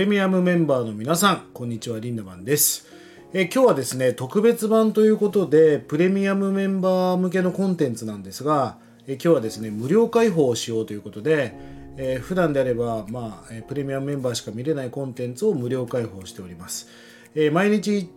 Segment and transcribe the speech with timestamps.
[0.00, 2.86] レミアムメンバーの皆さん、こんにちは、リンダマンです。
[3.34, 11.52] え今日はですね、特別版ということで、プレミアムメンバー向けのコンテンツなんですが、え今日はですね、無料開放をしようということで、
[11.98, 16.88] えー普段であれば、まあ、プレミアムメンバーしか見れないコンテンツを無料開放しております。
[17.34, 18.08] えー毎日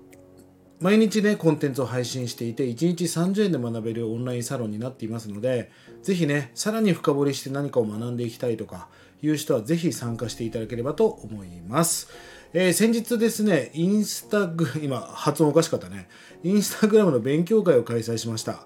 [0.80, 5.70] 毎日ね、コンテンツを配信していて、1日30円で学べるオンラインサロンになっていますので、
[6.02, 8.88] ぜひね、さらに深掘りして何かを学んでいきたいとか
[9.24, 12.10] いう人は、ぜひ参加していただければと思います。
[12.54, 16.08] えー先日ですね、インスタグ、 今、発音おかしかったね。
[16.44, 18.66] インスタグラムの勉強会を開催しました。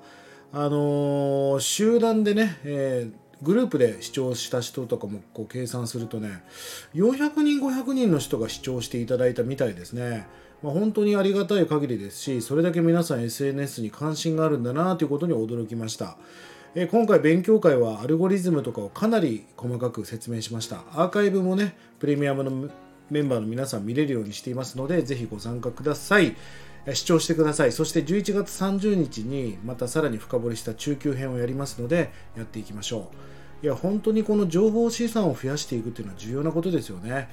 [0.52, 6.44] あのー集団でね、えーグループで視聴した人とかもこう計算するとね
[6.96, 10.28] 400人500人の人が視聴していただいたみたいですね、
[10.64, 16.18] まあ、本当にありがたい限りですしそれだけ皆さん SNS に関心があるんだなということに驚きました
[16.80, 20.84] えー今回勉強会はアルゴリズムとかをかなり細かく説明しました。
[20.92, 22.70] アーカイブもねプレミアムの
[23.10, 26.36] メンバーの皆さん見れるようにしていますのでぜひご参加ください。
[26.94, 27.72] 視聴してください。
[27.72, 33.10] そして11月30日にまたさらに深掘りした中級編をやりますのでやっていきましょ
[33.64, 33.66] う。
[33.66, 37.28] いや本当にこの情報資産を増やしていくっていうのは重要なことですよね。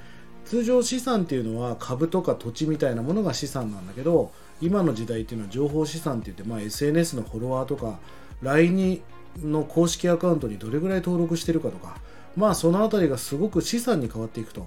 [0.46, 7.98] 通常資産っていうのは株とか土地みたいなものが資産なんだけど今の時代っていうのは情報資産って言って、まあ、SNS のフォロワーとか
[8.40, 9.02] LINE に
[9.42, 11.96] の公式アカウントにどれぐらい登録してるかとか
[12.36, 14.66] まあその辺りがすごく資産に変わっていくと、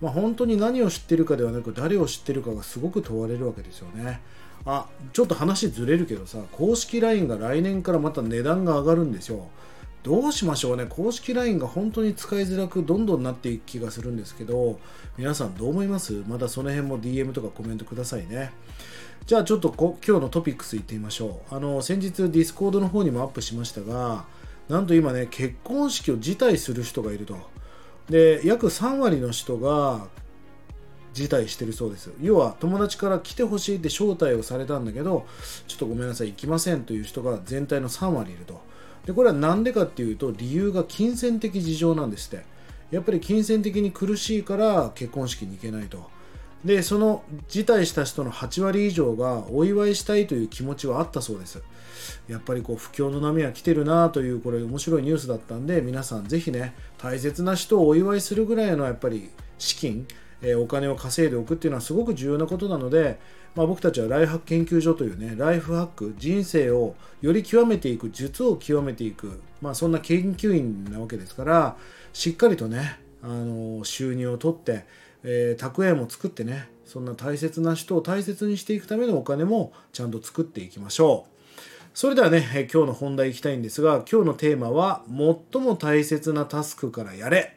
[0.00, 4.20] まあ、本当に何を知ってるかではなく誰を知ってるかがすごく問われるわけですよね。
[4.64, 9.48] あちょっと話ずれるけどさ公式 LINE が来年からまた値段が上がるんですよ
[10.06, 10.86] どうしましょうね。
[10.88, 14.78] 公式 LINE が本当に使いづらくどんどんなっていく気がするんですけど
[15.18, 16.22] 皆さんどう思います？
[16.28, 18.52] まだその辺も DM とかコメントくださいね。
[19.26, 21.54] じゃあちょっとこ今日のトピックスいってみましょう。
[21.56, 24.26] あの先日 Discord の方にもアップしましたが
[24.68, 27.36] なんと今ね結婚式を辞退する人がいると。
[28.08, 30.06] で約3割の人が
[31.14, 32.12] 辞退してるそうです。
[32.22, 35.26] 要は友達から来てほしいって招待をされたんだけど
[35.66, 38.64] ちょっとごめんなさい行きませんという人が全体の3割いると。
[39.06, 42.44] でこれは何でかっていうと理由が金銭的事情なんですって。
[42.90, 46.08] やっぱり金銭的に苦しいから結婚式に行けないと。
[46.64, 51.62] でその辞退した人の8割以上がお祝いしたいという気持ちはあったそうです。
[52.28, 60.06] やっぱりこう不況の波は来てるなというこれ面白いニュースだったんで皆さんぜひね大切な人をお祝いするぐらいのやっぱり資金
[60.42, 63.18] えーお金を稼いでおくっていうのはすごく重要なことなので、
[63.54, 71.76] まあ、僕たちはライフハック研究所というねライフハック人生をより極めていく術を極めていく、まあ、そんな研究員なわけですから
[72.12, 74.84] しっかりとね、あの収入を取って、
[75.22, 81.36] えー蓄えも作ってねそんな大切な人を大切にしていくためのお金もちゃんと作っていきましょう。
[81.96, 87.56] それではね、え今日の本題いきたいんですが、今日のテーマは、最も大切なタスクからやれ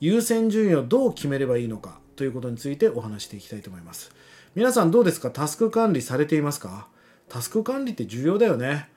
[0.00, 4.10] 優先順位をどう決めればいいのかということについてお話していきたいと思います。
[4.54, 5.30] 皆さんどうですか？
[5.30, 6.88] タスク管理されていますか？
[7.28, 8.88] タスク管理って重要だよね。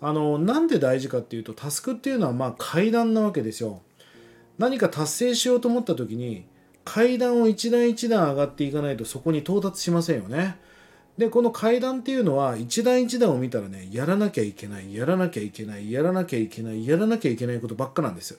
[0.00, 3.82] あの、なんで大事かっていうと、タスクっていうのはまあ階段なわけですよ。
[4.58, 6.46] 何か達成しようと思った時に、
[6.84, 10.56] 階段を一段一段上がっていかないとそこに到達しませんよね。
[11.16, 18.36] でこの階段っていうのは一段一段を見たらねやらなきゃいけないやらなきゃいけないやらなきゃいけないやらなきゃいけないことばっかなんです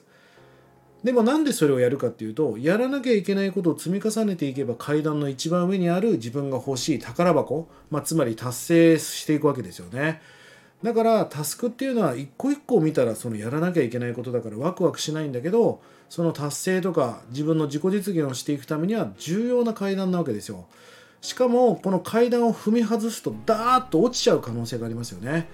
[1.06, 10.20] でもなんでそれをやるかっていうとやらなきゃいけないことを積み重ねていけば階段の一番上にある自分が欲しい宝箱、まあ、つまり達成していくわけですよね。
[10.82, 20.66] だからタスクっていうのは一個一個見たらそのやらなきゃいけないことだからワクワクしないんだけどその達成とか自分の自己実現をしていくためには重要な階段なわけですよ。
[21.20, 25.46] しかもこの階段を踏み外すとダーッと落ちちゃう可能性がありますよね。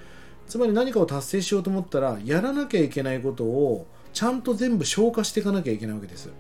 [0.49, 6.31] つまり何かを達成しようと思ったらやらなきゃいけないことをちゃんと全部消化していかなきゃいけないわけです。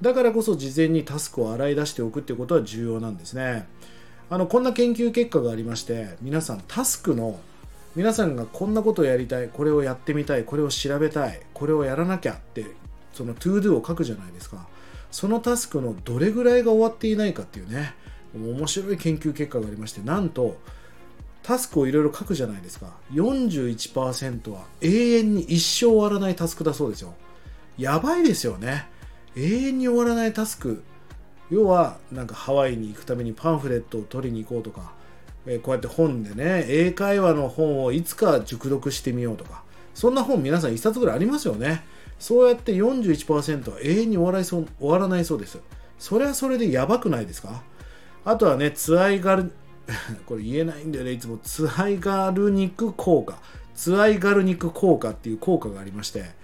[0.00, 3.66] だからこそ事前にタスクを洗い出しておくっていうことは重要なんですね。
[4.30, 7.40] あのこんな研究結果がありまして皆さんタスクの
[7.96, 12.66] 皆さんがこんなことをやりたいこれをやってみたいこれを調べたいこれをやらなきゃって
[13.14, 14.66] その ToDo を書くじゃないですか。
[15.10, 17.94] そのタスクのどれぐらいが終わっていないかっていうね
[18.34, 20.58] 面白い研究結果がありましてなんと
[21.48, 22.88] タスクをいろいろ書くじゃないですか。
[23.14, 27.14] 41%は永遠に一生終わらないタスクだそうですよ。
[27.78, 28.86] やばいですよね。
[29.34, 30.82] 永遠に終わらないタスク。
[31.48, 34.92] 要はなんかハワイに行くためにパンフレットを取りに行こうとか、
[35.46, 39.62] えこうやって本でね英会話の本をいつか熟読してみようとか。
[39.94, 41.82] そんな本皆さん1冊ぐらいありますよね。
[42.18, 45.58] そうやって41%は永遠に終わらいそう終わらないそうです。
[45.98, 47.62] それはそれでやばくないですか？
[48.26, 49.50] あとはねツアイガル
[50.26, 51.12] これ言えないんだよね。
[51.12, 53.38] いつもツアイガルニク効果。
[53.74, 56.36] ツアイガルニク効果っていう効果がありまして。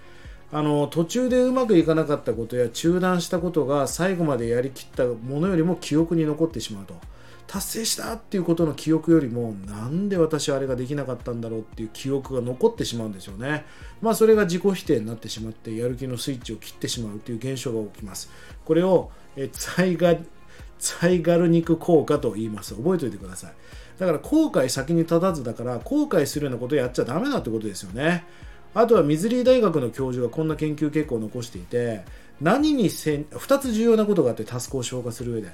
[0.51, 6.95] あの途中でうまくいかなかったことや中断したことが最後までやりきったものよりも記憶に残ってしまうと。
[7.47, 13.65] 達成したっていうことの記憶よりもなんで私はあれができなかったんだろうっていう記憶が残ってしまうんですよね。
[14.01, 18.31] まあそれが自己否定になってしまってやる気のスイッチを切ってしまうという現象が起きます。
[18.63, 20.15] これをえツァイガ
[20.79, 22.75] ツァイガル肉効果と言います。
[22.75, 23.53] 覚えておいてください。
[23.99, 28.25] だから後悔先に立たずだから後悔するようなことをやっちゃダメだってことですよね。
[28.73, 32.03] あとはミズリー大学の教授がこんな研究結果を残していて
[32.41, 35.49] 何にせん2つ重要なことがあってタスクを消化する上で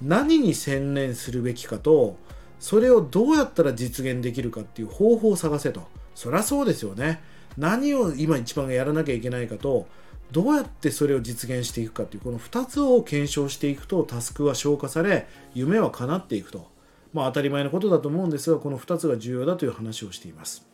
[0.00, 2.16] 何に専念するべきかと
[2.58, 5.82] それをどうやったら実現できるかっていう方法を探せと。
[6.14, 7.20] そりゃそうですよね。
[7.58, 9.86] 何を今一番やらなきゃいけないかと
[10.32, 16.70] どうやってそれを実現していくかっていうこの2つを検証していくとタスクは消化され夢は叶っていくと。
[17.12, 20.66] まあ当たり前のことだと思うんですがこの2つが重要だという話をしています。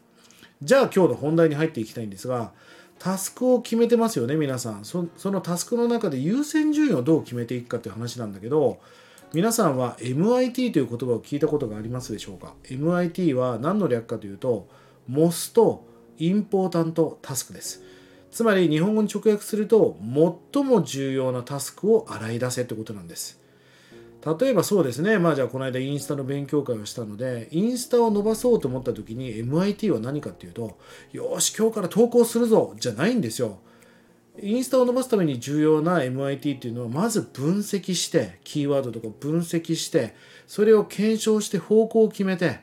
[0.63, 2.53] じゃあ今日の本題に入っていきたいんですが
[2.99, 4.85] タスクを決めてますよね皆さん。
[4.85, 8.79] そのタスクの中で優先順位をどう決めていくかっていう話なんだけど
[9.33, 14.69] 皆さんは MIT という言葉を聞いたことがありますでしょうか？MIT は何の略かというと
[15.11, 15.81] Most
[16.19, 17.88] Important Task です。
[18.31, 19.97] つまり日本語に直訳すると
[20.53, 23.41] 最も重要なタスクを洗い出せってことなんです。
[24.41, 25.19] 例えばそうですね。
[25.19, 30.79] まあじゃあこの間インスタの勉強会をしたのでインスタを伸ばそうと思った時に MIT は何かっていうと
[31.13, 33.59] よし今日から投稿するぞじゃないんですよ。
[34.41, 40.15] インスタを伸ばすために重要な MIT っていうのはまず分析してキーワードとか分析して
[40.47, 42.61] それを検証して方向を決めて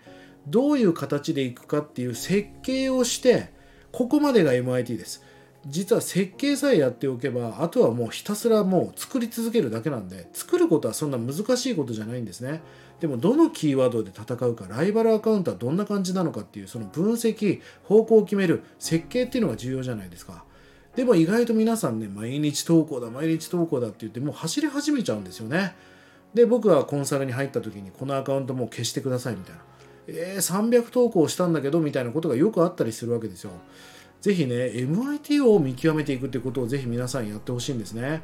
[0.48, 3.50] どういう形でいくかっていう設計をして
[3.92, 5.25] ここまでが MIT です。
[5.68, 12.62] 実は設計さえやっておけばあとはもうひたすらもう作り続けるだけなんで作ることはそんな難しいことじゃないんですね。
[13.00, 20.44] でもどのキーワードで戦うかライバルアカウントはどんな感じなのかっていうその分析方向を決める設計っていうのが重要じゃないですか。
[20.96, 25.76] でも意外と皆さんね毎日投稿だ毎日投稿だって言ってもう走り始めちゃうんですよね。
[26.34, 29.62] で僕はコンサルに入った時にこのアカウントもう消してくださいみたいな。
[30.08, 33.52] えー、300投稿したんだけどみたいなことがよくあったりするわけですよ。
[34.26, 38.24] ぜひね MIT を見極めていくってことをぜひ皆さんやってほしいんですね。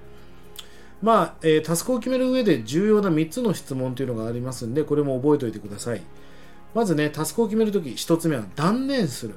[1.00, 6.01] まあ、えー、タスクを決める上で重要な3つの質問というのがありますんでこれも覚えておいてください。
[6.74, 9.36] まずねタスクを決めるとき1つ目は断念する。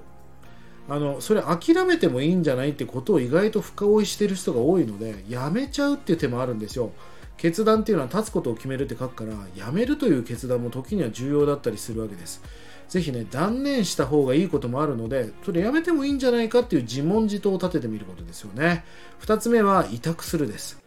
[0.88, 6.92] あのそれ諦めてもいいんじゃないってことを意外と深追いしてる人が多いのでやめちゃうっていう手もあるんですよ。
[7.36, 12.40] 決断っていうのは立つことを決めるって書くからやめるという決断も時には重要だったりするわけです。
[12.88, 18.84] ぜひね、断念した方がいいこともあるので、それやめてもいいんじゃないかっていう自問自答を立ててみることですよね。
[19.22, 20.82] 2つ目は委託するです。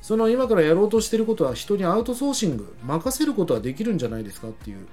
[0.00, 4.86] その今からやろうとしていることは人にアウトソーシング、任せることはできるんじゃないですかっていう。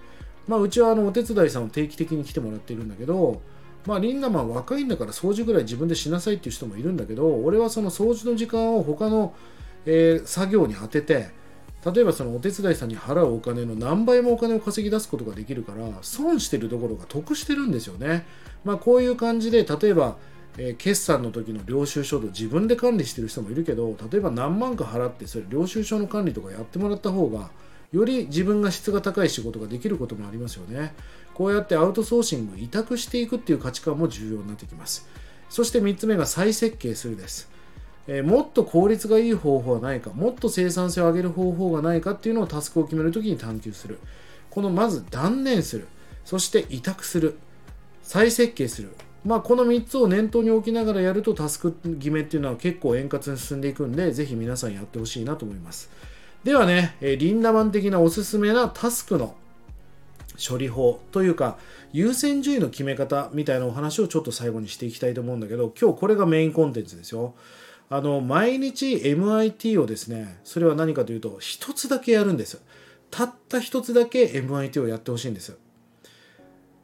[0.47, 3.41] まあ、うちはあのお手伝いさんを定期的に来てもらっているんだけど、
[3.85, 9.33] まあ、リンダマン若いんだから掃除ぐらい自分でしなさいっていう人もいるんだけど、俺はその掃除の時間を他の、
[9.85, 11.29] えー、作業に当てて、
[11.85, 18.25] 例えばそのお手伝いさんに払うお金の何倍もお金を稼ぎ出すことができるから損してるところが得してるんですよね。
[18.63, 20.17] まあ、こういう感じで例えば、
[20.57, 27.49] えー、決算の時の領収書と自分で管理してる人もいるけど例えば何万か払ってそれ領収書の管理とかやってもらった方が
[27.91, 30.93] より自分が質が高い仕事ができることもありますよね。
[31.33, 35.09] こうやってアウトソーシング委託していくっていう価値観も重要になってきます。
[35.49, 37.49] そして3つ目が再設計するです。
[38.07, 43.99] えー、もっと効率がいい方法はないかもっと生産性を上げる方法がないかっていうのをタスクを決めるときに探求する。
[44.49, 45.87] このまず断念する。
[46.25, 47.37] そして委託する。
[48.03, 48.91] 再設計する。
[49.25, 55.89] まあこの3つを念頭に置きながらやるとタスク決めっていうのは結構円滑に進んでいくんでぜひ皆さんやってほしいなと思います。
[56.43, 59.35] ではね、えー、リンダマン的なおすすめなタスクの
[60.43, 61.57] 処理法というか
[61.93, 67.35] 優先順位の決め方みたいなお話をちょっと最後にしていきたいと思うんだけど今日これがメインコンテンツですよ。
[67.93, 72.61] あの毎日 MIT をですねそれは何かというと一つだけやるんです
[73.11, 75.57] たった一つだけ MIT をやってほしいんです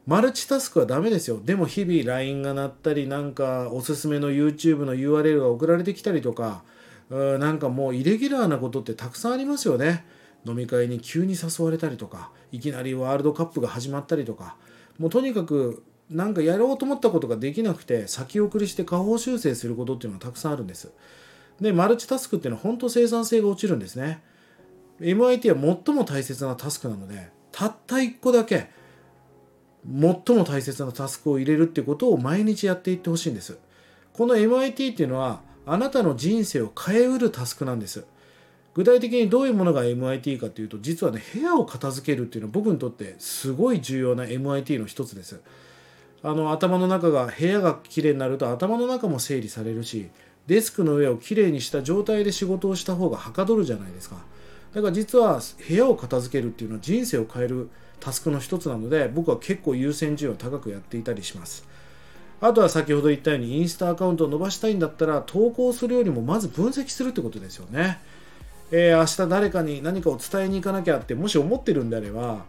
[0.06, 1.42] マルチタスクはダメですよ。
[1.44, 6.64] でも日々 LINE が鳴ったりなんかおすすめの YouTube の URL が送られてきたりとか
[7.10, 10.06] うなんかもうイレギュラーなことってたくさんありますよね。
[10.46, 14.56] 飲み会に急に誘われたりとかいきなりワールドカップが始まったりとか。
[14.98, 20.92] もうとにかくなんかやろうと思ったことができなくて先送りして下方修正することっていうのはたくさんあるんです。
[21.60, 24.22] で、マルチタスクっていうのは本当生産性が落ちるんですね。
[25.02, 28.70] MIT は最も大切なタスクなので、たった1個だけ
[29.86, 33.58] 最も大切なタスクを入れるってことを毎日やっていってほしいんです。
[34.14, 38.06] この MIT っていうのはあなたの人生を変えうるタスクなんです。
[38.74, 45.42] 具体的にどういうものが MIT かというと実はね部屋を片付けるっていうのは僕にとってすごい重要な MIT の一つです。
[46.24, 50.10] あの頭の中が部屋がきれいになると頭の中も整理されるし
[50.48, 54.18] デスクの上をきれいにした状態で仕事をした方がはかどるじゃないですか。
[54.74, 57.70] だから実は部屋を片付けるっていうのは人生を変える
[58.00, 61.68] タスクの一つなので僕は結構優先順位を高くやっていたりします。
[62.40, 68.00] あとは先ほど言ったようにインスタアカウントを伸ばしたいんだったら投稿するよりもまず分析するってことですよね、
[68.70, 72.46] えー、明日誰かに何かを伝えに行かなきゃってもし思ってるんであれば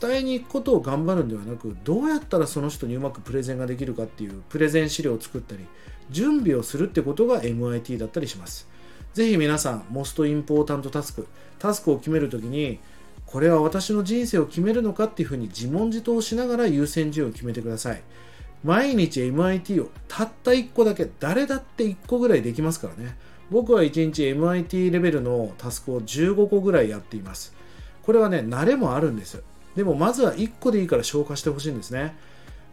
[0.00, 5.66] 伝えに行くことを頑張るんではなくどうやったらその人にうまくプレゼンができるかっていうプレゼン資料を作ったり
[6.10, 8.70] 準備をするってことが MIT だったりします
[9.12, 11.26] ぜひ皆さん、モストインポータントタスク、
[11.58, 12.78] タスクを決めるときに、
[13.26, 18.02] これは私の人生を決めるのかっていうふうに自問自答しながら優先順位を決めてください。
[18.62, 23.16] 毎日 MIT をたった1個だけ、誰だって1個ぐらいできますからね。
[23.50, 27.54] 僕は1日 MIT レベルのタスクを15個ぐらいやっています。
[28.02, 29.42] これはね、慣れもあるんです。
[29.76, 32.16] でもまずは1個でいいから消化してほしいんですね。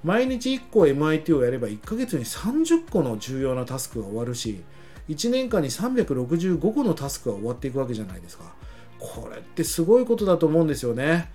[0.03, 4.63] 毎日1個 MIT をやれば1ヶ月に30個の重要なタスクが終わるし、
[5.09, 8.53] 1年間に365個のタスクが終わっていくわけじゃないですか。
[8.99, 11.31] これってすごいことだと思うんですよね。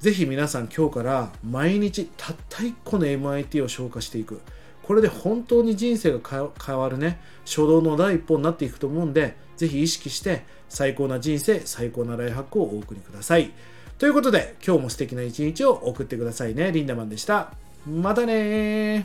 [0.00, 4.40] ぜひ皆さん今日から毎日たった1個の MIT を消化していく。
[4.82, 13.52] これで本当に人生が変わるね、初動の第一歩になっていくと思うんで、ぜひ意識して最高な人生、最高なライハックをお送りください。
[14.00, 16.72] ということで、今日も素敵な一日を送ってくださいね。
[16.72, 17.52] リンダマンでした。
[17.86, 19.04] またね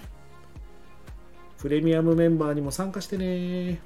[1.58, 3.80] プレミアムメンバーにも参加してね